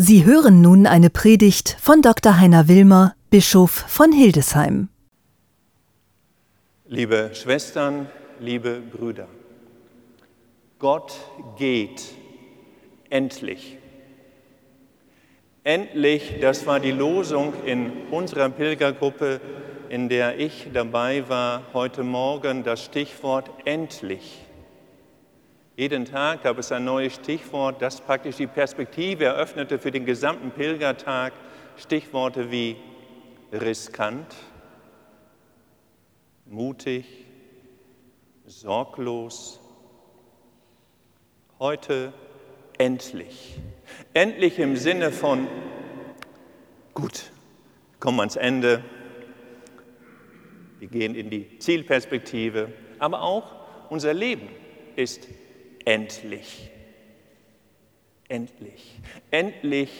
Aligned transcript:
Sie 0.00 0.24
hören 0.24 0.60
nun 0.60 0.86
eine 0.86 1.10
Predigt 1.10 1.76
von 1.80 2.02
Dr. 2.02 2.38
Heiner 2.38 2.68
Wilmer, 2.68 3.16
Bischof 3.30 3.72
von 3.72 4.12
Hildesheim. 4.12 4.90
Liebe 6.86 7.32
Schwestern, 7.34 8.06
liebe 8.38 8.80
Brüder, 8.80 9.26
Gott 10.78 11.14
geht 11.56 12.00
endlich. 13.10 13.76
Endlich, 15.64 16.36
das 16.40 16.64
war 16.64 16.78
die 16.78 16.92
Losung 16.92 17.52
in 17.66 17.90
unserer 18.12 18.50
Pilgergruppe, 18.50 19.40
in 19.88 20.08
der 20.08 20.38
ich 20.38 20.68
dabei 20.72 21.28
war, 21.28 21.62
heute 21.74 22.04
Morgen 22.04 22.62
das 22.62 22.84
Stichwort 22.84 23.50
endlich. 23.64 24.47
Jeden 25.78 26.06
Tag 26.06 26.42
gab 26.42 26.58
es 26.58 26.72
ein 26.72 26.84
neues 26.84 27.14
Stichwort, 27.14 27.80
das 27.80 28.00
praktisch 28.00 28.34
die 28.34 28.48
Perspektive 28.48 29.26
eröffnete 29.26 29.78
für 29.78 29.92
den 29.92 30.04
gesamten 30.04 30.50
Pilgertag. 30.50 31.32
Stichworte 31.76 32.50
wie 32.50 32.74
riskant, 33.52 34.34
mutig, 36.46 37.06
sorglos. 38.44 39.60
Heute 41.60 42.12
endlich. 42.76 43.60
Endlich 44.14 44.58
im 44.58 44.76
Sinne 44.76 45.12
von, 45.12 45.46
gut, 46.92 47.30
kommen 48.00 48.18
ans 48.18 48.34
Ende, 48.34 48.82
wir 50.80 50.88
gehen 50.88 51.14
in 51.14 51.30
die 51.30 51.60
Zielperspektive, 51.60 52.72
aber 52.98 53.22
auch 53.22 53.52
unser 53.90 54.12
Leben 54.12 54.48
ist 54.96 55.28
endlich. 55.88 56.70
Endlich. 58.28 59.00
Endlich 59.30 59.90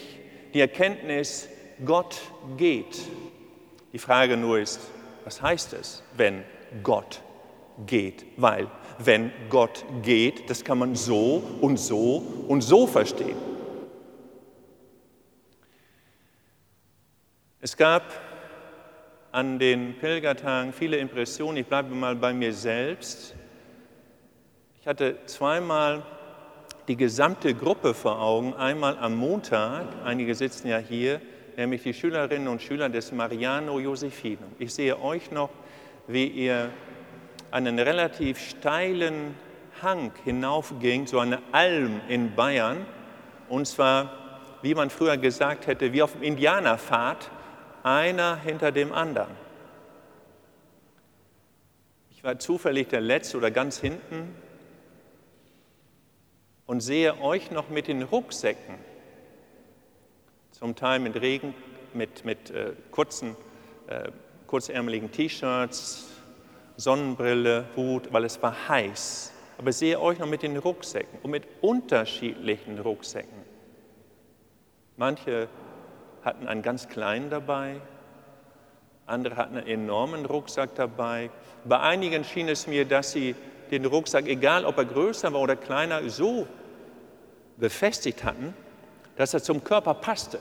die 0.53 0.61
Erkenntnis, 0.61 1.49
Gott 1.83 2.21
geht. 2.57 2.99
Die 3.91 3.97
Frage 3.97 4.37
nur 4.37 4.59
ist, 4.59 4.79
was 5.23 5.41
heißt 5.41 5.73
es, 5.73 6.03
wenn 6.15 6.43
Gott 6.83 7.23
geht? 7.87 8.23
Weil 8.37 8.67
wenn 8.99 9.31
Gott 9.49 9.83
geht, 10.03 10.47
das 10.49 10.63
kann 10.63 10.77
man 10.77 10.95
so 10.95 11.41
und 11.59 11.77
so 11.77 12.17
und 12.47 12.61
so 12.61 12.85
verstehen. 12.85 13.37
Es 17.61 17.75
gab 17.75 18.03
an 19.31 19.57
den 19.57 19.97
Pilgertagen 19.97 20.71
viele 20.71 20.97
Impressionen. 20.97 21.57
Ich 21.57 21.65
bleibe 21.65 21.95
mal 21.95 22.15
bei 22.15 22.31
mir 22.31 22.53
selbst. 22.53 23.35
Ich 24.81 24.87
hatte 24.87 25.17
zweimal 25.25 26.03
die 26.87 26.95
gesamte 26.95 27.53
Gruppe 27.53 27.93
vor 27.93 28.21
Augen. 28.21 28.53
Einmal 28.53 28.97
am 28.97 29.13
Montag, 29.13 29.85
einige 30.05 30.33
sitzen 30.33 30.69
ja 30.69 30.77
hier, 30.77 31.19
nämlich 31.57 31.83
die 31.83 31.93
Schülerinnen 31.93 32.47
und 32.47 32.61
Schüler 32.61 32.87
des 32.87 33.11
Mariano 33.11 33.77
Josephinum. 33.77 34.53
Ich 34.57 34.73
sehe 34.73 34.97
euch 35.01 35.31
noch, 35.31 35.49
wie 36.07 36.27
ihr 36.27 36.69
einen 37.51 37.77
relativ 37.77 38.39
steilen 38.39 39.35
Hang 39.81 40.13
hinaufging, 40.23 41.07
so 41.07 41.19
eine 41.19 41.39
Alm 41.51 41.99
in 42.07 42.33
Bayern, 42.33 42.85
und 43.49 43.67
zwar, 43.67 44.13
wie 44.61 44.75
man 44.75 44.89
früher 44.89 45.17
gesagt 45.17 45.67
hätte, 45.67 45.91
wie 45.91 46.01
auf 46.01 46.13
dem 46.13 46.23
Indianerpfad, 46.23 47.29
einer 47.83 48.37
hinter 48.37 48.71
dem 48.71 48.93
anderen. 48.93 49.35
Ich 52.11 52.23
war 52.23 52.39
zufällig 52.39 52.87
der 52.87 53.01
Letzte 53.01 53.37
oder 53.37 53.51
ganz 53.51 53.77
hinten 53.79 54.35
und 56.69 56.81
sehe 56.81 57.19
euch 57.19 57.49
noch 57.49 57.69
mit 57.69 57.87
den 57.87 58.03
Rucksäcken, 58.03 58.75
zum 60.51 60.75
Teil 60.75 60.99
mit 60.99 61.19
Regen, 61.19 61.55
mit, 61.95 62.25
mit 62.25 62.51
äh, 62.51 62.73
kurzen, 62.91 63.35
äh, 63.87 64.11
kurzärmeligen 64.45 65.11
T-Shirts, 65.11 66.11
Sonnenbrille, 66.77 67.65
Hut, 67.75 68.13
weil 68.13 68.23
es 68.23 68.39
war 68.43 68.69
heiß. 68.69 69.33
Aber 69.57 69.71
sehe 69.71 69.99
euch 69.99 70.19
noch 70.19 70.27
mit 70.27 70.43
den 70.43 70.57
Rucksäcken 70.57 71.17
und 71.23 71.31
mit 71.31 71.47
unterschiedlichen 71.61 72.77
Rucksäcken. 72.77 73.41
Manche 74.95 75.49
hatten 76.23 76.47
einen 76.47 76.61
ganz 76.61 76.87
kleinen 76.87 77.31
dabei, 77.31 77.81
andere 79.07 79.37
hatten 79.37 79.57
einen 79.57 79.65
enormen 79.65 80.23
Rucksack 80.27 80.75
dabei. 80.75 81.31
Bei 81.65 81.79
einigen 81.79 82.23
schien 82.23 82.47
es 82.47 82.67
mir, 82.67 82.85
dass 82.85 83.11
sie 83.11 83.33
den 83.71 83.85
Rucksack, 83.85 84.27
egal 84.27 84.65
ob 84.65 84.77
er 84.77 84.85
größer 84.85 85.31
war 85.33 85.41
oder 85.41 85.55
kleiner, 85.55 86.07
so 86.09 86.47
befestigt 87.57 88.23
hatten, 88.23 88.53
dass 89.15 89.33
er 89.33 89.43
zum 89.43 89.63
Körper 89.63 89.93
passte. 89.93 90.39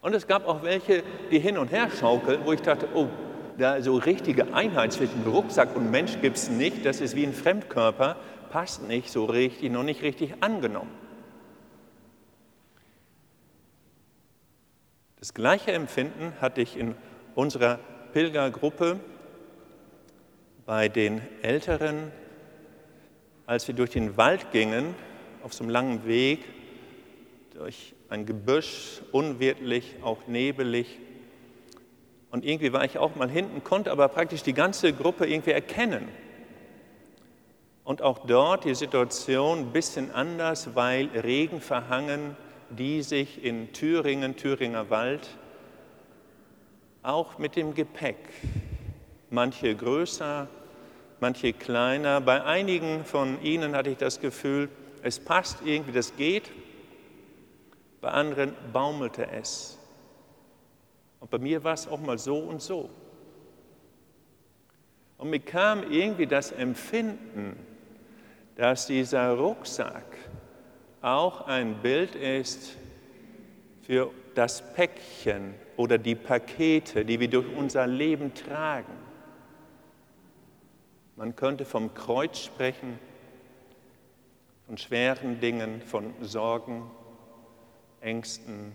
Und 0.00 0.14
es 0.14 0.26
gab 0.26 0.46
auch 0.46 0.62
welche, 0.62 1.02
die 1.30 1.38
hin 1.38 1.58
und 1.58 1.70
her 1.70 1.88
schaukeln, 1.90 2.40
wo 2.44 2.52
ich 2.52 2.62
dachte, 2.62 2.88
oh, 2.94 3.06
da 3.58 3.80
so 3.82 3.96
richtige 3.96 4.54
Einheit 4.54 4.92
zwischen 4.92 5.22
Rucksack 5.24 5.76
und 5.76 5.90
Mensch 5.90 6.20
gibt 6.20 6.36
es 6.36 6.48
nicht. 6.48 6.84
Das 6.84 7.00
ist 7.00 7.14
wie 7.14 7.24
ein 7.24 7.34
Fremdkörper, 7.34 8.16
passt 8.50 8.82
nicht 8.88 9.10
so 9.10 9.24
richtig, 9.26 9.70
noch 9.70 9.82
nicht 9.82 10.02
richtig 10.02 10.34
angenommen. 10.40 10.90
Das 15.20 15.34
gleiche 15.34 15.70
Empfinden 15.72 16.32
hatte 16.40 16.62
ich 16.62 16.76
in 16.76 16.96
unserer 17.36 17.78
Pilgergruppe 18.12 18.98
bei 20.66 20.88
den 20.88 21.20
Älteren 21.42 22.12
als 23.46 23.66
wir 23.68 23.74
durch 23.74 23.90
den 23.90 24.16
Wald 24.16 24.50
gingen, 24.52 24.94
auf 25.42 25.52
so 25.52 25.64
einem 25.64 25.70
langen 25.70 26.06
Weg, 26.06 26.40
durch 27.54 27.94
ein 28.08 28.24
Gebüsch, 28.24 29.02
unwirtlich, 29.10 29.96
auch 30.02 30.26
nebelig. 30.26 30.98
Und 32.30 32.44
irgendwie 32.44 32.72
war 32.72 32.84
ich 32.84 32.98
auch 32.98 33.14
mal 33.14 33.28
hinten, 33.28 33.62
konnte 33.64 33.90
aber 33.90 34.08
praktisch 34.08 34.42
die 34.42 34.54
ganze 34.54 34.92
Gruppe 34.92 35.26
irgendwie 35.26 35.50
erkennen. 35.50 36.08
Und 37.84 38.00
auch 38.00 38.26
dort 38.26 38.64
die 38.64 38.74
Situation 38.74 39.58
ein 39.58 39.72
bisschen 39.72 40.10
anders, 40.12 40.74
weil 40.74 41.08
Regen 41.08 41.60
verhangen, 41.60 42.36
die 42.70 43.02
sich 43.02 43.44
in 43.44 43.72
Thüringen, 43.72 44.36
Thüringer 44.36 44.88
Wald, 44.88 45.28
auch 47.02 47.38
mit 47.38 47.56
dem 47.56 47.74
Gepäck, 47.74 48.16
manche 49.32 49.74
größer, 49.74 50.46
manche 51.20 51.52
kleiner. 51.52 52.20
Bei 52.20 52.44
einigen 52.44 53.04
von 53.04 53.42
ihnen 53.42 53.74
hatte 53.74 53.90
ich 53.90 53.98
das 53.98 54.20
Gefühl, 54.20 54.68
es 55.02 55.18
passt 55.18 55.58
irgendwie, 55.64 55.92
das 55.92 56.14
geht. 56.16 56.50
Bei 58.00 58.10
anderen 58.10 58.54
baumelte 58.72 59.28
es. 59.30 59.78
Und 61.20 61.30
bei 61.30 61.38
mir 61.38 61.64
war 61.64 61.74
es 61.74 61.88
auch 61.88 62.00
mal 62.00 62.18
so 62.18 62.38
und 62.38 62.60
so. 62.60 62.90
Und 65.18 65.30
mir 65.30 65.40
kam 65.40 65.90
irgendwie 65.90 66.26
das 66.26 66.50
Empfinden, 66.52 67.56
dass 68.56 68.86
dieser 68.86 69.32
Rucksack 69.32 70.16
auch 71.00 71.46
ein 71.46 71.76
Bild 71.80 72.14
ist 72.16 72.76
für 73.82 74.10
das 74.34 74.74
Päckchen 74.74 75.54
oder 75.76 75.98
die 75.98 76.14
Pakete, 76.14 77.04
die 77.04 77.18
wir 77.20 77.28
durch 77.28 77.46
unser 77.56 77.86
Leben 77.86 78.34
tragen. 78.34 79.01
Man 81.22 81.36
könnte 81.36 81.64
vom 81.64 81.94
Kreuz 81.94 82.40
sprechen, 82.40 82.98
von 84.66 84.76
schweren 84.76 85.38
Dingen, 85.38 85.80
von 85.80 86.12
Sorgen, 86.20 86.90
Ängsten, 88.00 88.72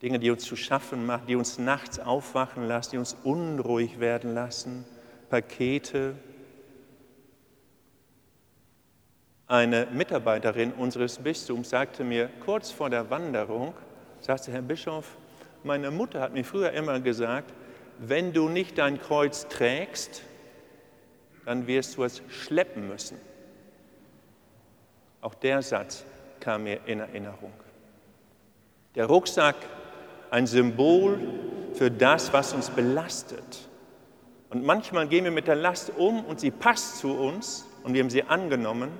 Dinge, 0.00 0.18
die 0.18 0.30
uns 0.30 0.44
zu 0.44 0.56
schaffen 0.56 1.04
machen, 1.04 1.26
die 1.28 1.36
uns 1.36 1.58
nachts 1.58 1.98
aufwachen 1.98 2.66
lassen, 2.66 2.92
die 2.92 2.96
uns 2.96 3.14
unruhig 3.22 4.00
werden 4.00 4.32
lassen, 4.32 4.86
Pakete. 5.28 6.14
Eine 9.46 9.88
Mitarbeiterin 9.92 10.72
unseres 10.72 11.18
Bistums 11.18 11.68
sagte 11.68 12.02
mir 12.02 12.30
kurz 12.46 12.70
vor 12.70 12.88
der 12.88 13.10
Wanderung, 13.10 13.74
sagte 14.22 14.52
Herr 14.52 14.62
Bischof, 14.62 15.18
meine 15.64 15.90
Mutter 15.90 16.22
hat 16.22 16.32
mir 16.32 16.46
früher 16.46 16.72
immer 16.72 16.98
gesagt, 16.98 17.52
wenn 17.98 18.32
du 18.32 18.48
nicht 18.48 18.78
dein 18.78 18.98
Kreuz 18.98 19.48
trägst, 19.48 20.22
dann 21.46 21.66
wirst 21.66 21.96
du 21.96 22.04
es 22.04 22.20
schleppen 22.28 22.88
müssen. 22.88 23.18
Auch 25.22 25.34
der 25.34 25.62
Satz 25.62 26.04
kam 26.40 26.64
mir 26.64 26.80
in 26.86 27.00
Erinnerung. 27.00 27.52
Der 28.96 29.06
Rucksack, 29.06 29.54
ein 30.30 30.46
Symbol 30.46 31.20
für 31.74 31.90
das, 31.90 32.32
was 32.32 32.52
uns 32.52 32.68
belastet. 32.70 33.68
Und 34.50 34.64
manchmal 34.64 35.06
gehen 35.06 35.24
wir 35.24 35.30
mit 35.30 35.46
der 35.46 35.54
Last 35.54 35.92
um 35.96 36.24
und 36.24 36.40
sie 36.40 36.50
passt 36.50 36.98
zu 36.98 37.12
uns 37.12 37.64
und 37.84 37.94
wir 37.94 38.02
haben 38.02 38.10
sie 38.10 38.24
angenommen. 38.24 38.90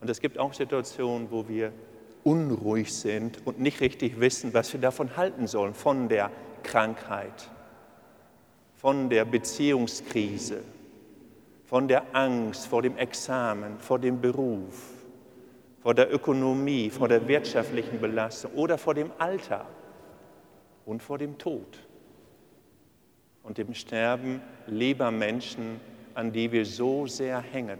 Und 0.00 0.08
es 0.08 0.20
gibt 0.20 0.38
auch 0.38 0.54
Situationen, 0.54 1.30
wo 1.30 1.48
wir 1.48 1.72
unruhig 2.22 2.94
sind 2.94 3.44
und 3.46 3.58
nicht 3.58 3.80
richtig 3.80 4.20
wissen, 4.20 4.54
was 4.54 4.72
wir 4.72 4.80
davon 4.80 5.16
halten 5.16 5.48
sollen, 5.48 5.74
von 5.74 6.08
der 6.08 6.30
Krankheit, 6.62 7.50
von 8.76 9.10
der 9.10 9.24
Beziehungskrise, 9.24 10.62
von 11.70 11.86
der 11.86 12.02
Angst 12.16 12.66
vor 12.66 12.82
dem 12.82 12.96
Examen, 12.96 13.78
vor 13.78 14.00
dem 14.00 14.20
Beruf, 14.20 14.74
vor 15.80 15.94
der 15.94 16.12
Ökonomie, 16.12 16.90
vor 16.90 17.06
der 17.06 17.28
wirtschaftlichen 17.28 18.00
Belastung 18.00 18.50
oder 18.54 18.76
vor 18.76 18.92
dem 18.92 19.12
Alter 19.18 19.66
und 20.84 21.00
vor 21.00 21.16
dem 21.16 21.38
Tod 21.38 21.78
und 23.44 23.56
dem 23.56 23.72
Sterben 23.72 24.42
lieber 24.66 25.12
Menschen, 25.12 25.80
an 26.14 26.32
die 26.32 26.50
wir 26.50 26.66
so 26.66 27.06
sehr 27.06 27.38
hängen. 27.38 27.78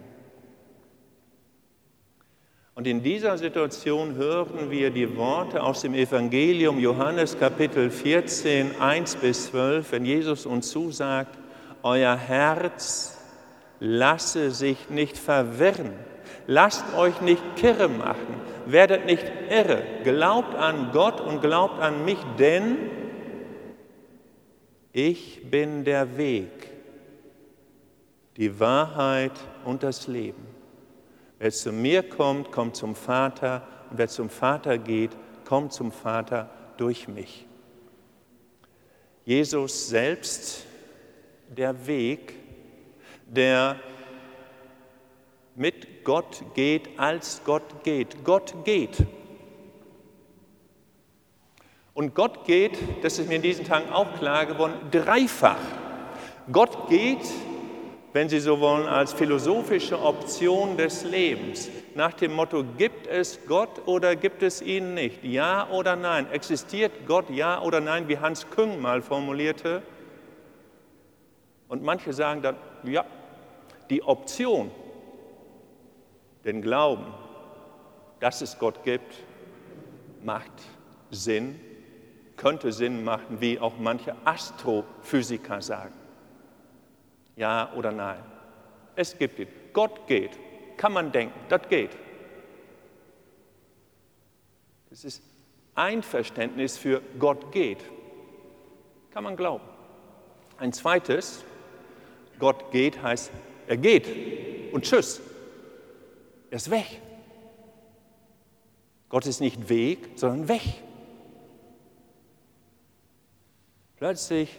Und 2.77 2.87
in 2.87 3.03
dieser 3.03 3.37
Situation 3.39 4.15
hören 4.15 4.71
wir 4.71 4.93
die 4.93 5.17
Worte 5.17 5.61
aus 5.65 5.81
dem 5.81 5.95
Evangelium 5.95 6.79
Johannes 6.79 7.37
Kapitel 7.37 7.91
14, 7.91 8.81
1 8.81 9.17
bis 9.17 9.47
12, 9.47 9.91
wenn 9.91 10.05
Jesus 10.05 10.47
uns 10.47 10.71
zusagt, 10.71 11.37
euer 11.83 12.17
Herz 12.17 13.17
lasse 13.81 14.51
sich 14.51 14.91
nicht 14.91 15.17
verwirren, 15.19 15.93
lasst 16.47 16.85
euch 16.97 17.21
nicht 17.23 17.43
kirre 17.57 17.89
machen, 17.89 18.41
werdet 18.67 19.07
nicht 19.07 19.25
irre, 19.49 19.83
glaubt 20.05 20.55
an 20.55 20.91
Gott 20.93 21.21
und 21.21 21.41
glaubt 21.41 21.81
an 21.81 22.05
mich, 22.05 22.19
denn 22.39 22.77
ich 24.93 25.51
bin 25.51 25.85
der 25.85 26.17
Weg, 26.17 26.71
die 28.37 28.61
Wahrheit 28.61 29.33
und 29.65 29.83
das 29.83 30.07
Leben. 30.07 30.47
Wer 31.39 31.51
zu 31.51 31.73
mir 31.73 32.03
kommt, 32.03 32.53
kommt 32.53 32.77
zum 32.77 32.95
Vater 32.95 33.67
und 33.91 33.99
wer 33.99 34.09
zum 34.09 34.29
Vater 34.29 34.79
geht, 34.79 35.13
kommt 35.47 35.73
zum 35.73 35.91
Vater 35.91 36.51
durch 36.77 37.09
mich. 37.09 37.47
Jesus 39.25 39.89
selbst, 39.89 40.67
der 41.49 41.87
Weg, 41.87 42.35
der 43.35 43.77
mit 45.55 46.05
Gott 46.05 46.43
geht, 46.55 46.99
als 46.99 47.43
Gott 47.45 47.83
geht. 47.83 48.25
Gott 48.25 48.55
geht. 48.65 48.97
Und 51.95 52.15
Gott 52.15 52.45
geht, 52.45 52.79
das 53.03 53.19
ist 53.19 53.29
mir 53.29 53.37
in 53.37 53.43
diesen 53.43 53.65
Tagen 53.65 53.93
auch 53.93 54.15
klar 54.15 54.47
geworden, 54.47 54.75
dreifach. 54.91 55.59
Gott 56.51 56.89
geht 56.89 57.19
wenn 58.13 58.29
Sie 58.29 58.41
so 58.41 58.61
wollen, 58.61 58.87
als 58.87 59.13
philosophische 59.13 60.01
Option 60.01 60.77
des 60.77 61.05
Lebens. 61.05 61.71
Nach 61.95 62.13
dem 62.13 62.33
Motto, 62.33 62.65
gibt 62.77 63.07
es 63.07 63.47
Gott 63.47 63.87
oder 63.87 64.17
gibt 64.17 64.43
es 64.43 64.63
ihn 64.63 64.95
nicht? 64.95 65.23
Ja 65.23 65.69
oder 65.71 65.97
nein? 65.97 66.31
Existiert 66.33 66.93
Gott 67.07 67.31
ja 67.31 67.61
oder 67.63 67.81
nein, 67.81 68.09
wie 68.09 68.19
Hans 68.19 68.49
Küng 68.51 68.81
mal 68.81 69.03
formulierte? 69.03 69.83
Und 71.69 71.83
manche 71.83 72.13
sagen 72.13 72.43
dann, 72.43 72.57
ja, 72.83 73.05
die 73.91 74.03
Option, 74.03 74.71
den 76.45 76.63
Glauben, 76.63 77.13
dass 78.21 78.41
es 78.41 78.59
Gott 78.59 78.85
gibt, 78.85 79.15
macht 80.23 80.53
Sinn, 81.11 81.61
könnte 82.37 82.73
Sinn 82.73 83.05
machen, 83.05 83.41
wie 83.41 83.59
auch 83.59 83.77
manche 83.79 84.15
Astrophysiker 84.25 85.61
sagen. 85.61 85.95
Ja 87.37 87.73
oder 87.75 87.93
nein? 87.93 88.23
Es 88.97 89.19
gibt 89.19 89.39
ihn. 89.39 89.49
Gott 89.73 90.07
geht. 90.07 90.39
Kann 90.77 90.93
man 90.93 91.13
denken, 91.13 91.39
das 91.49 91.69
geht. 91.69 91.91
Es 94.91 95.05
ist 95.05 95.23
Einverständnis 95.75 96.79
für 96.79 97.03
Gott 97.19 97.53
geht. 97.53 97.85
Kann 99.13 99.25
man 99.25 99.37
glauben. 99.37 99.65
Ein 100.59 100.73
zweites, 100.73 101.45
Gott 102.39 102.71
geht 102.71 103.03
heißt, 103.03 103.31
er 103.71 103.77
geht 103.77 104.09
und 104.73 104.85
tschüss. 104.85 105.21
Er 106.51 106.57
ist 106.57 106.71
weg. 106.73 107.01
Gott 109.09 109.27
ist 109.27 109.41
nicht 109.41 109.69
Weg, 109.69 110.11
sondern 110.17 110.49
weg. 110.49 110.83
Plötzlich 113.97 114.59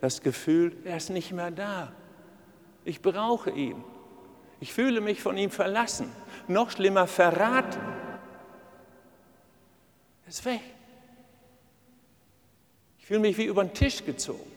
das 0.00 0.22
Gefühl, 0.22 0.76
er 0.84 0.98
ist 0.98 1.10
nicht 1.10 1.32
mehr 1.32 1.50
da. 1.50 1.92
Ich 2.84 3.02
brauche 3.02 3.50
ihn. 3.50 3.82
Ich 4.60 4.72
fühle 4.72 5.00
mich 5.00 5.20
von 5.20 5.36
ihm 5.36 5.50
verlassen. 5.50 6.12
Noch 6.46 6.70
schlimmer, 6.70 7.08
verraten. 7.08 7.80
Er 10.26 10.28
ist 10.28 10.44
weg. 10.44 10.60
Ich 13.00 13.06
fühle 13.06 13.18
mich 13.20 13.36
wie 13.36 13.46
über 13.46 13.64
den 13.64 13.74
Tisch 13.74 14.04
gezogen. 14.04 14.48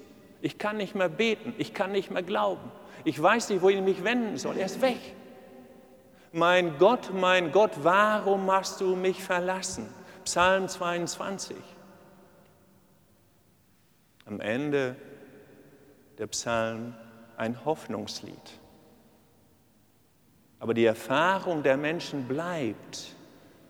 Ich 0.43 0.59
kann 0.59 0.77
nicht 0.77 0.93
mehr 0.93 1.09
beten. 1.09 1.55
Ich 1.57 1.73
kann 1.73 1.91
nicht 1.91 2.11
mehr 2.11 2.21
glauben. 2.21 2.71
Ich 3.07 3.23
weiß 3.23 3.51
nicht, 3.51 3.61
wohin 3.61 3.77
ich 3.77 3.95
mich 3.95 4.03
wenden 4.03 4.37
soll. 4.37 4.57
Er 4.57 4.65
ist 4.65 4.81
weg. 4.81 4.99
Mein 6.33 6.77
Gott, 6.77 7.13
mein 7.13 7.53
Gott, 7.53 7.71
warum 7.81 8.51
hast 8.51 8.81
du 8.81 8.97
mich 8.97 9.23
verlassen? 9.23 9.87
Psalm 10.25 10.67
22. 10.67 11.55
Am 14.25 14.41
Ende 14.41 14.97
der 16.17 16.27
Psalm 16.27 16.95
ein 17.37 17.63
Hoffnungslied. 17.63 18.59
Aber 20.59 20.73
die 20.73 20.83
Erfahrung 20.83 21.63
der 21.63 21.77
Menschen 21.77 22.27
bleibt, 22.27 23.15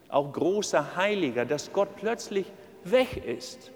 auch 0.09 0.33
großer 0.33 0.95
Heiliger, 0.95 1.45
dass 1.45 1.71
Gott 1.71 1.95
plötzlich 1.95 2.51
weg 2.83 3.23
ist. 3.23 3.69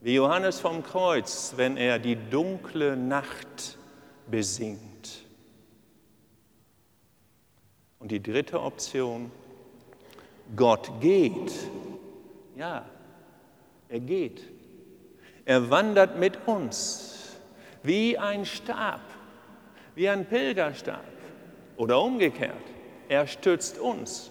Wie 0.00 0.16
Johannes 0.16 0.58
vom 0.58 0.82
Kreuz, 0.82 1.52
wenn 1.54 1.76
er 1.76 2.00
die 2.00 2.16
dunkle 2.16 2.96
Nacht 2.96 3.77
besingt. 4.30 5.24
Und 7.98 8.10
die 8.10 8.22
dritte 8.22 8.60
Option, 8.60 9.30
Gott 10.56 10.90
geht. 11.00 11.52
Ja, 12.56 12.84
er 13.88 14.00
geht. 14.00 14.42
Er 15.44 15.70
wandert 15.70 16.18
mit 16.18 16.46
uns 16.46 17.36
wie 17.82 18.18
ein 18.18 18.44
Stab, 18.44 19.00
wie 19.94 20.08
ein 20.08 20.26
Pilgerstab 20.26 21.04
oder 21.76 22.00
umgekehrt. 22.00 22.54
Er 23.08 23.26
stützt 23.26 23.78
uns. 23.78 24.30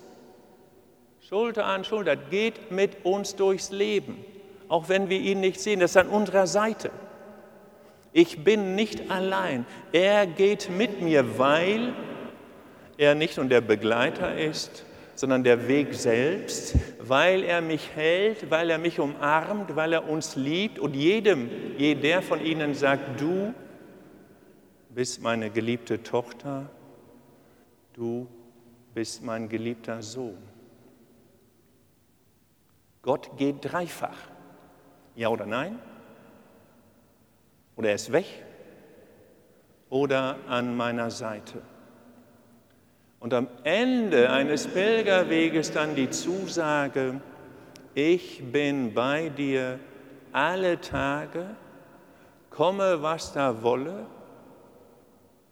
Schulter 1.28 1.66
an 1.66 1.84
Schulter, 1.84 2.16
geht 2.16 2.72
mit 2.72 3.04
uns 3.04 3.36
durchs 3.36 3.72
Leben, 3.72 4.24
auch 4.70 4.88
wenn 4.90 5.10
wir 5.10 5.20
ihn 5.20 5.42
nicht 5.42 5.60
sehen. 5.60 5.80
Das 5.80 5.92
ist 5.92 5.98
an 5.98 6.08
unserer 6.08 6.48
Seite. 6.48 6.92
Ich 8.18 8.44
bin 8.44 8.74
nicht 8.74 9.12
allein. 9.12 9.68
Er 9.92 10.26
geht 10.26 10.72
mit 10.72 11.04
mir, 11.04 11.38
weil 11.38 11.94
er 12.98 13.14
nicht 13.14 13.38
nur 13.38 13.46
der 13.46 13.62
Begleiter 13.62 14.36
ist, 14.36 14.86
sondern 15.14 15.44
der 15.44 15.68
Weg 15.68 15.94
selbst, 15.94 16.74
weil 17.00 17.44
er 17.44 17.62
mich 17.62 17.92
hält, 17.94 18.50
weil 18.50 18.72
er 18.72 18.80
mich 18.80 19.00
umarmt, 19.00 19.76
weil 19.76 19.94
er 19.94 20.10
uns 20.10 20.36
liebt 20.36 20.80
und 20.80 20.96
jedem, 20.96 21.52
jeder 21.78 22.24
von 22.24 22.44
ihnen 22.44 22.74
sagt, 22.74 23.22
du 23.22 23.54
bist 24.90 25.22
meine 25.22 25.52
geliebte 25.52 26.02
Tochter, 26.02 26.72
du 27.94 28.28
bist 28.96 29.24
mein 29.24 29.48
geliebter 29.48 30.02
Sohn. 30.02 30.40
Gott 33.04 33.38
geht 33.38 33.58
dreifach. 33.62 34.18
Ja 35.16 35.30
oder 35.30 35.46
nein? 35.46 35.78
Oder 37.78 37.90
er 37.90 37.96
ist 37.96 38.12
weg? 38.12 38.26
Oder 39.90 40.38
an 40.48 40.76
meiner 40.76 41.12
Seite? 41.12 41.62
Und 43.20 43.34
am 43.34 43.48
Ende 43.64 44.30
eines 44.32 44.68
Pilgerweges 44.68 45.72
dann 45.72 45.96
die 45.96 46.10
Zusage, 46.10 47.22
ich 47.94 48.44
bin 48.52 48.94
bei 48.94 49.30
dir 49.30 49.80
alle 50.32 50.82
Tage, 50.82 51.56
komme 52.50 53.02
was 53.02 53.32
da 53.34 53.62
wolle, 53.64 54.06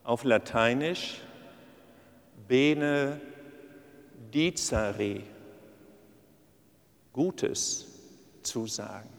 auf 0.04 0.24
Lateinisch, 0.24 1.22
bene 2.48 3.20
dicere, 4.34 5.22
Gutes 7.14 7.88
zusagen, 8.44 9.10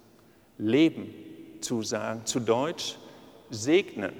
Leben 0.59 1.26
zusagen, 1.61 2.25
zu 2.27 2.41
Deutsch 2.41 2.97
segnen, 3.51 4.13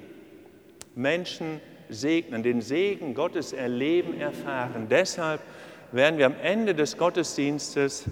Menschen 0.95 1.61
segnen, 1.89 2.43
den 2.43 2.61
Segen 2.61 3.13
Gottes 3.13 3.53
erleben, 3.53 4.19
erfahren. 4.19 4.87
Deshalb 4.89 5.41
werden 5.91 6.17
wir 6.17 6.25
am 6.25 6.35
Ende 6.41 6.75
des 6.75 6.97
Gottesdienstes 6.97 8.05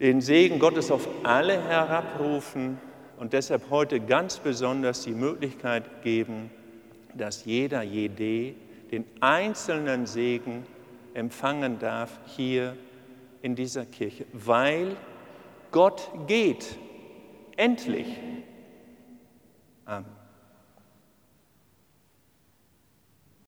den 0.00 0.20
Segen 0.20 0.58
Gottes 0.58 0.90
auf 0.90 1.08
alle 1.22 1.62
herabrufen 1.62 2.78
und 3.18 3.32
deshalb 3.32 3.70
heute 3.70 4.00
ganz 4.00 4.38
besonders 4.38 5.02
die 5.02 5.12
Möglichkeit 5.12 6.02
geben, 6.02 6.50
dass 7.14 7.44
jeder, 7.44 7.82
jede 7.82 8.54
den 8.90 9.04
einzelnen 9.20 10.06
Segen 10.06 10.64
empfangen 11.14 11.78
darf 11.78 12.18
hier 12.26 12.76
in 13.42 13.54
dieser 13.54 13.86
Kirche, 13.86 14.24
weil 14.32 14.96
Gott 15.70 16.10
geht. 16.26 16.76
Endlich. 17.56 18.18
Amen. 19.84 20.21